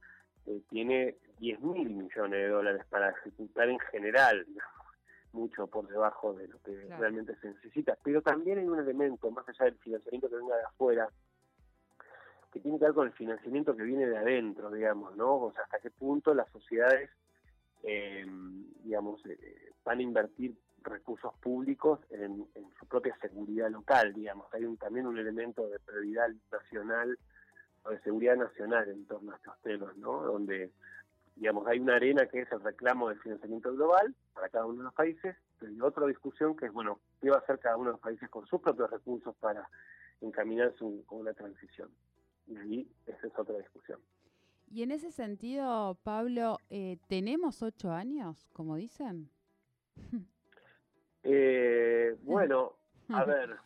eh, 0.46 0.62
tiene 0.70 1.16
10 1.38 1.60
mil 1.60 1.90
millones 1.90 2.30
de 2.30 2.48
dólares 2.48 2.84
para 2.88 3.10
ejecutar 3.10 3.68
en 3.68 3.78
general, 3.78 4.46
mucho 5.32 5.66
por 5.66 5.86
debajo 5.86 6.32
de 6.32 6.48
lo 6.48 6.60
que 6.62 6.72
realmente 6.98 7.36
se 7.40 7.48
necesita. 7.48 7.96
Pero 8.02 8.22
también 8.22 8.58
hay 8.58 8.66
un 8.66 8.78
elemento, 8.78 9.30
más 9.30 9.48
allá 9.48 9.66
del 9.66 9.78
financiamiento 9.78 10.28
que 10.28 10.36
venga 10.36 10.56
de 10.56 10.64
afuera, 10.64 11.08
que 12.52 12.60
tiene 12.60 12.78
que 12.78 12.86
ver 12.86 12.94
con 12.94 13.06
el 13.06 13.12
financiamiento 13.12 13.76
que 13.76 13.84
viene 13.84 14.06
de 14.06 14.18
adentro, 14.18 14.70
digamos, 14.70 15.16
¿no? 15.16 15.36
O 15.36 15.52
sea, 15.52 15.64
hasta 15.64 15.78
qué 15.78 15.90
punto 15.90 16.34
las 16.34 16.50
sociedades, 16.50 17.10
eh, 17.84 18.26
digamos, 18.82 19.24
eh, 19.26 19.72
van 19.84 19.98
a 19.98 20.02
invertir 20.02 20.56
recursos 20.82 21.32
públicos 21.38 22.00
en, 22.10 22.46
su 22.78 22.86
propia 22.86 23.16
seguridad 23.20 23.70
local, 23.70 24.12
digamos. 24.14 24.52
Hay 24.54 24.64
un, 24.64 24.76
también 24.76 25.06
un 25.06 25.18
elemento 25.18 25.68
de 25.68 25.78
prioridad 25.80 26.28
nacional 26.50 27.18
o 27.84 27.90
de 27.90 28.00
seguridad 28.00 28.36
nacional 28.36 28.88
en 28.88 29.06
torno 29.06 29.32
a 29.32 29.36
estos 29.36 29.58
temas, 29.62 29.96
¿no? 29.96 30.22
Donde 30.22 30.70
digamos, 31.36 31.66
hay 31.66 31.78
una 31.78 31.96
arena 31.96 32.26
que 32.26 32.40
es 32.40 32.52
el 32.52 32.60
reclamo 32.60 33.08
del 33.08 33.18
financiamiento 33.20 33.72
global 33.72 34.14
para 34.34 34.48
cada 34.50 34.66
uno 34.66 34.78
de 34.78 34.84
los 34.84 34.94
países, 34.94 35.36
hay 35.62 35.80
otra 35.80 36.06
discusión 36.06 36.56
que 36.56 36.66
es, 36.66 36.72
bueno, 36.72 37.00
¿qué 37.20 37.30
va 37.30 37.36
a 37.36 37.40
hacer 37.40 37.58
cada 37.58 37.76
uno 37.76 37.86
de 37.86 37.92
los 37.92 38.00
países 38.00 38.28
con 38.28 38.46
sus 38.46 38.60
propios 38.60 38.90
recursos 38.90 39.34
para 39.36 39.68
encaminar 40.20 40.74
su, 40.78 41.04
una 41.10 41.32
transición? 41.32 41.90
Y 42.46 42.56
ahí 42.56 42.88
esa 43.06 43.26
es 43.26 43.38
otra 43.38 43.56
discusión. 43.56 44.00
Y 44.70 44.82
en 44.82 44.92
ese 44.92 45.10
sentido, 45.10 45.96
Pablo, 46.02 46.58
eh, 46.70 46.98
¿tenemos 47.08 47.62
ocho 47.62 47.90
años, 47.90 48.48
como 48.52 48.76
dicen? 48.76 49.30
eh, 51.22 52.16
bueno, 52.22 52.74
a 53.08 53.24
ver, 53.24 53.56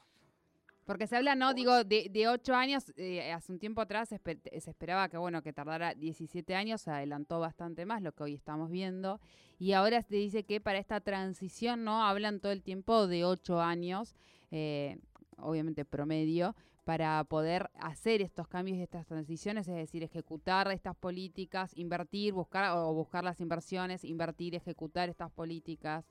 porque 0.87 1.07
se 1.07 1.17
habla, 1.17 1.35
¿no? 1.35 1.55
Digo, 1.55 1.83
de, 1.85 2.11
de 2.11 2.29
ocho 2.29 2.55
años, 2.55 2.93
eh, 2.97 3.33
hace 3.33 3.53
un 3.53 3.59
tiempo 3.59 3.81
atrás 3.81 4.11
se, 4.11 4.21
esperaba 4.69 5.09
que, 5.09 5.17
bueno, 5.17 5.43
que 5.43 5.53
tardara 5.53 5.95
17 5.95 6.55
años, 6.55 6.83
se 6.83 6.91
adelantó 6.91 7.41
bastante 7.41 7.87
más 7.87 8.03
lo 8.03 8.13
que 8.13 8.25
hoy 8.25 8.35
estamos 8.35 8.71
viendo, 8.71 9.19
y 9.59 9.73
ahora 9.73 10.03
se 10.03 10.17
dice 10.17 10.45
que 10.45 10.61
para 10.61 10.79
esta 10.79 11.01
transición, 11.01 11.85
¿no? 11.85 12.05
Hablan 12.05 12.41
todo 12.41 12.53
el 12.53 12.63
tiempo 12.63 13.07
de 13.07 13.25
ocho 13.25 13.61
años, 13.63 14.15
eh, 14.51 14.99
obviamente 15.39 15.87
promedio, 15.87 16.55
para 16.85 17.25
poder 17.25 17.71
hacer 17.81 18.21
estos 18.21 18.47
cambios 18.47 18.77
y 18.77 18.83
estas 18.83 19.07
transiciones, 19.07 19.67
es 19.69 19.75
decir, 19.75 20.03
ejecutar 20.03 20.71
estas 20.71 20.95
políticas, 20.95 21.73
invertir, 21.79 22.35
buscar 22.35 22.77
o 22.77 22.93
buscar 22.93 23.25
las 23.25 23.41
inversiones, 23.41 24.05
invertir, 24.05 24.55
ejecutar 24.55 25.09
estas 25.09 25.31
políticas. 25.31 26.05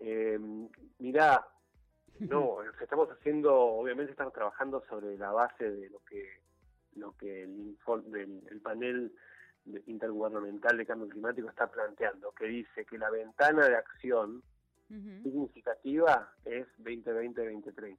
Eh, 0.00 0.38
mira, 0.98 1.46
no, 2.20 2.58
estamos 2.80 3.08
haciendo, 3.10 3.54
obviamente 3.54 4.12
estamos 4.12 4.32
trabajando 4.32 4.82
sobre 4.88 5.16
la 5.16 5.32
base 5.32 5.70
de 5.70 5.90
lo 5.90 6.00
que 6.00 6.46
lo 6.96 7.12
que 7.12 7.42
el, 7.42 7.50
informe, 7.60 8.22
el, 8.22 8.60
panel 8.62 9.12
intergubernamental 9.86 10.78
de 10.78 10.86
cambio 10.86 11.08
climático 11.08 11.48
está 11.48 11.70
planteando, 11.70 12.32
que 12.32 12.46
dice 12.46 12.86
que 12.86 12.96
la 12.96 13.10
ventana 13.10 13.68
de 13.68 13.76
acción 13.76 14.42
significativa 14.88 16.32
es 16.44 16.66
2020-2030 16.78 17.98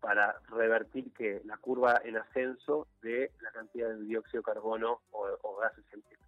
para 0.00 0.36
revertir 0.50 1.12
que 1.12 1.42
la 1.44 1.56
curva 1.58 2.00
en 2.04 2.16
ascenso 2.16 2.88
de 3.02 3.30
la 3.40 3.52
cantidad 3.52 3.88
de 3.88 4.04
dióxido 4.04 4.40
de 4.40 4.52
carbono 4.52 5.00
o, 5.12 5.56
gases 5.56 5.84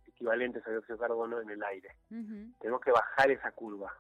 equivalentes 0.07 0.65
a 0.67 0.71
dióxido 0.71 0.97
de 0.97 1.01
carbono 1.01 1.41
en 1.41 1.51
el 1.51 1.63
aire. 1.63 1.91
Tenemos 2.61 2.81
que 2.81 2.93
bajar 2.93 3.31
esa 3.33 3.51
curva. 3.51 3.93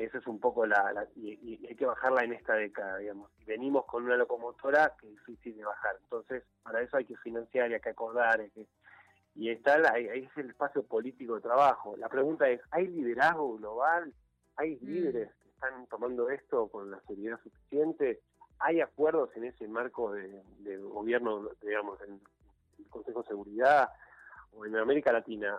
Eso 0.00 0.16
es 0.16 0.26
un 0.26 0.40
poco 0.40 0.64
la... 0.64 1.06
y, 1.14 1.66
hay 1.66 1.76
que 1.76 1.84
bajarla 1.84 2.24
en 2.24 2.32
esta 2.32 2.54
década, 2.54 2.96
digamos. 2.96 3.30
Y 3.40 3.44
venimos 3.44 3.84
con 3.84 4.04
una 4.04 4.16
locomotora 4.16 4.94
que 4.98 5.06
es 5.06 5.12
difícil 5.26 5.58
de 5.58 5.64
bajar. 5.64 5.96
Entonces, 6.02 6.42
para 6.62 6.80
eso 6.80 6.96
hay 6.96 7.04
que 7.04 7.18
financiar 7.18 7.70
y 7.70 7.74
hay 7.74 7.80
que 7.80 7.90
acordar. 7.90 8.42
y 9.34 9.50
está 9.50 9.74
ahí 9.92 10.06
es 10.06 10.36
el 10.38 10.50
espacio 10.50 10.82
político 10.84 11.34
de 11.34 11.42
trabajo. 11.42 11.98
La 11.98 12.08
pregunta 12.08 12.48
es, 12.48 12.62
¿hay 12.70 12.86
liderazgo 12.86 13.58
global? 13.58 14.14
¿Hay 14.56 14.76
mm. 14.76 14.86
líderes 14.86 15.30
que 15.42 15.48
están 15.50 15.86
tomando 15.88 16.30
esto 16.30 16.68
con 16.68 16.90
la 16.90 17.00
seriedad 17.00 17.38
suficiente? 17.42 18.22
¿Hay 18.58 18.80
acuerdos 18.80 19.28
en 19.36 19.44
ese 19.44 19.68
marco 19.68 20.12
de, 20.12 20.78
gobierno, 20.78 21.50
digamos, 21.60 22.00
en 22.02 22.22
el 22.78 22.88
Consejo 22.88 23.20
de 23.20 23.28
Seguridad? 23.28 23.90
O 24.52 24.66
en 24.66 24.76
América 24.76 25.12
Latina, 25.12 25.58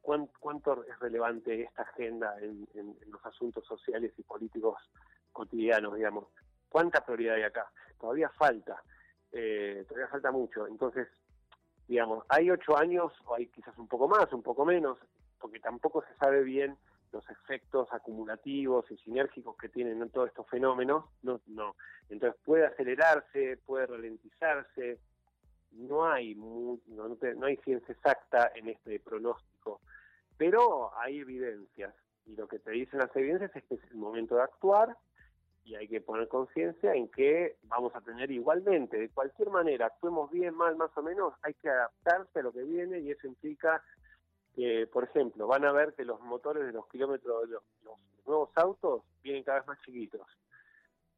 ¿cuánto, 0.00 0.84
es 0.84 0.98
relevante 0.98 1.62
esta 1.62 1.82
agenda 1.82 2.36
en, 2.40 2.66
los 3.06 3.24
asuntos 3.24 3.64
sociales 3.66 4.12
y 4.16 4.22
políticos 4.22 4.76
cotidianos, 5.32 5.94
digamos? 5.94 6.26
¿Cuánta 6.68 7.04
prioridad 7.04 7.36
hay 7.36 7.42
acá? 7.44 7.70
Todavía 7.98 8.28
falta, 8.30 8.82
eh, 9.32 9.84
todavía 9.88 10.08
falta 10.08 10.30
mucho. 10.30 10.66
Entonces, 10.66 11.08
digamos, 11.88 12.24
hay 12.28 12.50
ocho 12.50 12.76
años, 12.76 13.12
o 13.24 13.34
hay 13.34 13.46
quizás 13.48 13.76
un 13.78 13.88
poco 13.88 14.08
más, 14.08 14.32
un 14.32 14.42
poco 14.42 14.64
menos, 14.64 14.98
porque 15.38 15.60
tampoco 15.60 16.02
se 16.02 16.14
sabe 16.16 16.42
bien 16.42 16.76
los 17.12 17.28
efectos 17.30 17.88
acumulativos 17.92 18.90
y 18.90 18.96
sinérgicos 18.98 19.56
que 19.56 19.68
tienen 19.68 20.10
todos 20.10 20.28
estos 20.28 20.48
fenómenos, 20.48 21.04
no, 21.22 21.40
no. 21.46 21.76
Entonces 22.08 22.38
puede 22.44 22.66
acelerarse, 22.66 23.58
puede 23.64 23.86
ralentizarse, 23.86 24.98
no 25.76 26.06
hay 26.06 26.34
no, 26.34 26.78
no, 26.86 27.46
hay 27.46 27.56
ciencia 27.58 27.92
exacta 27.92 28.50
en 28.54 28.68
este 28.68 29.00
pronóstico, 29.00 29.80
pero 30.36 30.96
hay 30.98 31.20
evidencias 31.20 31.94
y 32.26 32.34
lo 32.34 32.48
que 32.48 32.58
te 32.58 32.72
dicen 32.72 32.98
las 32.98 33.14
evidencias 33.14 33.54
es 33.54 33.64
que 33.64 33.74
es 33.76 33.84
el 33.90 33.96
momento 33.96 34.36
de 34.36 34.42
actuar 34.42 34.96
y 35.64 35.74
hay 35.74 35.88
que 35.88 36.00
poner 36.00 36.28
conciencia 36.28 36.94
en 36.94 37.08
que 37.08 37.56
vamos 37.64 37.94
a 37.96 38.00
tener 38.00 38.30
igualmente, 38.30 38.98
de 38.98 39.08
cualquier 39.08 39.50
manera, 39.50 39.86
actuemos 39.86 40.30
bien, 40.30 40.54
mal, 40.54 40.76
más 40.76 40.96
o 40.96 41.02
menos, 41.02 41.34
hay 41.42 41.54
que 41.54 41.68
adaptarse 41.68 42.38
a 42.38 42.42
lo 42.42 42.52
que 42.52 42.62
viene 42.62 43.00
y 43.00 43.10
eso 43.10 43.26
implica 43.26 43.82
que, 44.54 44.86
por 44.86 45.04
ejemplo, 45.04 45.48
van 45.48 45.64
a 45.64 45.72
ver 45.72 45.92
que 45.94 46.04
los 46.04 46.20
motores 46.20 46.64
de 46.64 46.72
los 46.72 46.86
kilómetros 46.86 47.48
de 47.48 47.54
los, 47.54 47.62
nuevos 48.26 48.50
autos 48.56 49.02
vienen 49.22 49.42
cada 49.42 49.58
vez 49.58 49.66
más 49.68 49.80
chiquitos, 49.82 50.26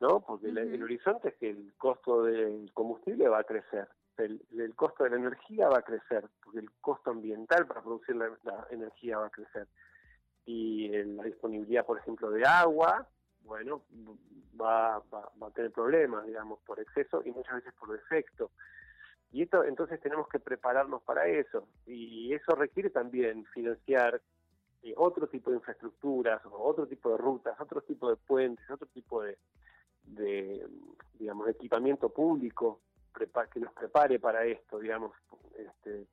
¿no? 0.00 0.20
Porque 0.20 0.48
el 0.48 0.82
horizonte 0.82 1.28
es 1.28 1.34
que 1.36 1.50
el 1.50 1.74
costo 1.76 2.24
del 2.24 2.70
combustible 2.74 3.28
va 3.28 3.40
a 3.40 3.44
crecer 3.44 3.88
el, 4.18 4.74
costo 4.74 5.04
de 5.04 5.10
la 5.10 5.16
energía 5.16 5.68
va 5.68 5.78
a 5.78 5.82
crecer, 5.82 6.28
porque 6.42 6.60
el 6.60 6.70
costo 6.80 7.10
ambiental 7.10 7.66
para 7.66 7.82
producir 7.82 8.16
la, 8.16 8.30
energía 8.70 9.18
va 9.18 9.26
a 9.26 9.30
crecer. 9.30 9.66
Y 10.44 10.88
la 10.88 11.24
disponibilidad, 11.24 11.84
por 11.84 11.98
ejemplo, 11.98 12.30
de 12.30 12.44
agua, 12.44 13.06
bueno, 13.42 13.82
va, 14.60 15.02
va, 15.12 15.46
a 15.46 15.50
tener 15.50 15.70
problemas, 15.72 16.26
digamos, 16.26 16.58
por 16.60 16.80
exceso 16.80 17.22
y 17.24 17.30
muchas 17.30 17.56
veces 17.56 17.74
por 17.78 17.92
defecto. 17.92 18.50
Y 19.30 19.42
esto, 19.42 19.62
entonces 19.64 20.00
tenemos 20.00 20.26
que 20.28 20.38
prepararnos 20.38 21.02
para 21.02 21.26
eso. 21.26 21.68
Y 21.86 22.32
eso 22.32 22.54
requiere 22.54 22.88
también 22.90 23.44
financiar 23.46 24.20
eh, 24.82 24.94
otro 24.96 25.26
tipo 25.28 25.50
de 25.50 25.56
infraestructuras, 25.56 26.40
otro 26.50 26.86
tipo 26.86 27.10
de 27.10 27.18
rutas, 27.18 27.60
otro 27.60 27.82
tipo 27.82 28.08
de 28.08 28.16
puentes, 28.16 28.68
otro 28.70 28.86
tipo 28.88 29.22
de, 29.22 29.36
de 30.04 30.66
digamos, 31.18 31.48
equipamiento 31.48 32.08
público 32.08 32.80
prepare, 33.18 33.48
que 33.50 33.60
nos 33.60 33.72
prepare 33.72 34.18
para 34.18 34.44
esto, 34.44 34.78
digamos. 34.78 35.12
Este, 35.56 36.06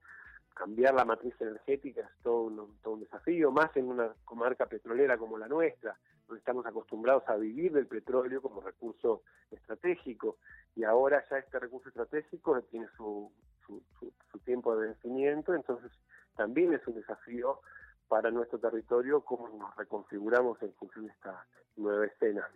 cambiar 0.55 0.95
la 0.95 1.05
matriz 1.05 1.35
energética 1.39 2.01
es 2.01 2.23
todo 2.23 2.43
un, 2.43 2.77
todo 2.81 2.93
un 2.95 3.01
desafío, 3.01 3.51
más 3.51 3.75
en 3.75 3.87
una 3.87 4.13
comarca 4.23 4.65
petrolera 4.65 5.17
como 5.17 5.37
la 5.37 5.47
nuestra, 5.47 5.97
donde 6.27 6.39
estamos 6.39 6.65
acostumbrados 6.65 7.27
a 7.27 7.35
vivir 7.35 7.73
del 7.73 7.87
petróleo 7.87 8.41
como 8.41 8.61
recurso 8.61 9.23
estratégico, 9.51 10.37
y 10.75 10.83
ahora 10.83 11.23
ya 11.29 11.37
este 11.37 11.59
recurso 11.59 11.89
estratégico 11.89 12.61
tiene 12.63 12.87
su, 12.95 13.31
su, 13.65 13.83
su 14.31 14.39
tiempo 14.39 14.75
de 14.75 14.87
vencimiento, 14.87 15.53
entonces 15.53 15.91
también 16.35 16.73
es 16.73 16.87
un 16.87 16.95
desafío 16.95 17.59
para 18.07 18.31
nuestro 18.31 18.57
territorio 18.57 19.21
cómo 19.21 19.49
nos 19.49 19.75
reconfiguramos 19.75 20.61
en 20.61 20.73
función 20.73 21.05
de 21.05 21.11
esta 21.11 21.45
nueva 21.75 22.05
escena. 22.05 22.47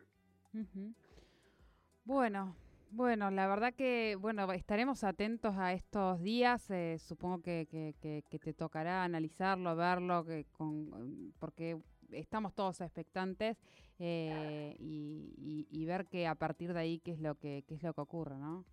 Bueno, 2.06 2.56
bueno, 2.92 3.32
la 3.32 3.48
verdad 3.48 3.74
que, 3.74 4.16
bueno, 4.20 4.52
estaremos 4.52 5.04
atentos 5.04 5.56
a 5.58 5.74
estos 5.74 6.22
días. 6.22 6.70
Eh, 6.72 6.98
supongo 7.00 7.42
que, 7.42 7.68
que, 7.70 8.40
te 8.40 8.54
tocará 8.54 9.04
analizarlo, 9.04 9.76
verlo, 9.76 10.26
que 10.26 10.46
con, 10.52 11.34
porque 11.40 11.78
estamos 12.12 12.54
todos 12.56 12.82
expectantes 12.82 13.58
eh, 14.00 14.76
y, 14.80 15.68
y, 15.70 15.86
ver 15.86 16.06
que 16.08 16.28
a 16.28 16.36
partir 16.36 16.74
de 16.74 16.80
ahí 16.80 17.00
qué 17.00 17.12
es 17.12 17.20
lo 17.20 17.36
que 17.36 17.64
qué 17.68 17.76
es 17.76 17.84
lo 17.84 17.94
que 17.94 18.02
ocurre, 18.02 18.36
¿no? 18.36 18.66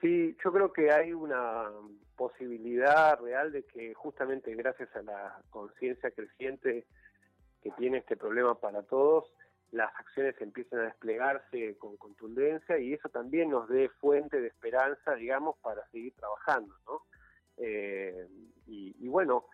Sí, 0.00 0.36
yo 0.44 0.52
creo 0.52 0.72
que 0.72 0.90
hay 0.90 1.12
una 1.12 1.70
posibilidad 2.16 3.18
real 3.20 3.52
de 3.52 3.62
que 3.62 3.94
justamente 3.94 4.54
gracias 4.54 4.94
a 4.96 5.02
la 5.02 5.40
conciencia 5.50 6.10
creciente 6.10 6.86
que 7.62 7.70
tiene 7.72 7.98
este 7.98 8.16
problema 8.16 8.56
para 8.56 8.82
todos, 8.82 9.24
las 9.72 9.90
acciones 9.98 10.38
empiecen 10.40 10.80
a 10.80 10.82
desplegarse 10.82 11.76
con 11.78 11.96
contundencia 11.96 12.78
y 12.78 12.92
eso 12.92 13.08
también 13.08 13.50
nos 13.50 13.68
dé 13.68 13.88
fuente 13.88 14.40
de 14.40 14.48
esperanza, 14.48 15.14
digamos, 15.14 15.56
para 15.58 15.86
seguir 15.88 16.14
trabajando, 16.14 16.74
¿no? 16.86 17.02
Eh, 17.56 18.28
y, 18.66 19.08
bueno, 19.08 19.46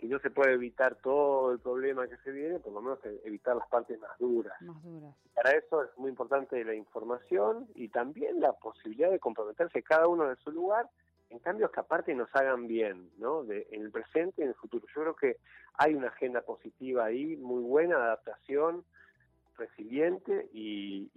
si 0.00 0.08
no 0.08 0.18
se 0.18 0.30
puede 0.30 0.54
evitar 0.54 0.96
todo 0.96 1.52
el 1.52 1.58
problema 1.60 2.06
que 2.08 2.16
se 2.18 2.30
viene, 2.30 2.58
por 2.58 2.72
lo 2.72 2.82
menos 2.82 2.98
evitar 3.24 3.56
las 3.56 3.68
partes 3.68 3.98
más 3.98 4.18
duras. 4.18 4.60
Más 4.60 4.82
duras. 4.82 5.14
Para 5.34 5.52
eso 5.52 5.84
es 5.84 5.90
muy 5.96 6.10
importante 6.10 6.62
la 6.64 6.74
información 6.74 7.68
y 7.74 7.88
también 7.88 8.40
la 8.40 8.52
posibilidad 8.52 9.10
de 9.10 9.18
comprometerse 9.18 9.82
cada 9.82 10.08
uno 10.08 10.28
de 10.28 10.36
su 10.36 10.50
lugar 10.50 10.88
en 11.30 11.38
cambios 11.38 11.70
que 11.70 11.80
aparte 11.80 12.14
nos 12.14 12.28
hagan 12.34 12.66
bien, 12.66 13.10
¿no? 13.18 13.44
De, 13.44 13.66
en 13.70 13.82
el 13.82 13.90
presente 13.90 14.40
y 14.40 14.44
en 14.44 14.50
el 14.50 14.54
futuro. 14.54 14.86
Yo 14.94 15.02
creo 15.02 15.16
que 15.16 15.36
hay 15.74 15.94
una 15.94 16.08
agenda 16.08 16.42
positiva 16.42 17.04
ahí, 17.04 17.36
muy 17.36 17.62
buena, 17.62 17.96
adaptación, 17.96 18.84
resiliente 19.56 20.48
y, 20.52 21.10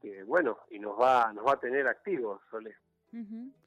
que, 0.00 0.22
bueno, 0.24 0.58
y 0.70 0.78
nos 0.78 0.98
va, 0.98 1.32
nos 1.32 1.46
va 1.46 1.52
a 1.52 1.60
tener 1.60 1.86
activos, 1.86 2.40
Sole. 2.50 2.74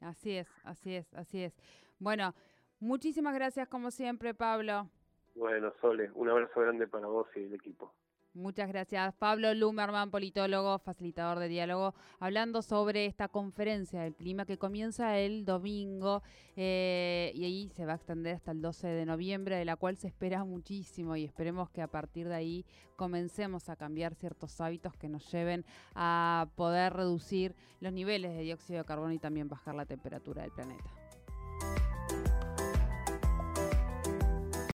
Así 0.00 0.36
es, 0.36 0.48
así 0.64 0.94
es, 0.94 1.12
así 1.14 1.42
es. 1.42 1.54
Bueno, 1.98 2.34
muchísimas 2.80 3.34
gracias 3.34 3.68
como 3.68 3.90
siempre, 3.90 4.34
Pablo. 4.34 4.88
Bueno, 5.34 5.72
Sole, 5.80 6.10
un 6.14 6.28
abrazo 6.28 6.60
grande 6.60 6.86
para 6.86 7.06
vos 7.06 7.26
y 7.34 7.40
el 7.40 7.54
equipo. 7.54 7.92
Muchas 8.34 8.68
gracias. 8.68 9.14
Pablo 9.14 9.54
Lumerman, 9.54 10.10
politólogo, 10.10 10.80
facilitador 10.80 11.38
de 11.38 11.46
diálogo, 11.46 11.94
hablando 12.18 12.62
sobre 12.62 13.06
esta 13.06 13.28
conferencia 13.28 14.02
del 14.02 14.16
clima 14.16 14.44
que 14.44 14.58
comienza 14.58 15.16
el 15.18 15.44
domingo 15.44 16.20
eh, 16.56 17.30
y 17.36 17.44
ahí 17.44 17.68
se 17.76 17.86
va 17.86 17.92
a 17.92 17.96
extender 17.96 18.34
hasta 18.34 18.50
el 18.50 18.60
12 18.60 18.88
de 18.88 19.06
noviembre, 19.06 19.56
de 19.56 19.64
la 19.64 19.76
cual 19.76 19.96
se 19.96 20.08
espera 20.08 20.42
muchísimo 20.42 21.14
y 21.14 21.24
esperemos 21.24 21.70
que 21.70 21.80
a 21.80 21.86
partir 21.86 22.26
de 22.26 22.34
ahí 22.34 22.66
comencemos 22.96 23.68
a 23.68 23.76
cambiar 23.76 24.16
ciertos 24.16 24.60
hábitos 24.60 24.96
que 24.96 25.08
nos 25.08 25.30
lleven 25.30 25.64
a 25.94 26.48
poder 26.56 26.92
reducir 26.92 27.54
los 27.78 27.92
niveles 27.92 28.34
de 28.34 28.42
dióxido 28.42 28.80
de 28.80 28.84
carbono 28.84 29.12
y 29.12 29.20
también 29.20 29.48
bajar 29.48 29.76
la 29.76 29.86
temperatura 29.86 30.42
del 30.42 30.50
planeta. 30.50 30.90